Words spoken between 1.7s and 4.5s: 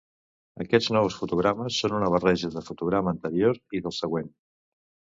són una barreja del fotograma anterior i del següent.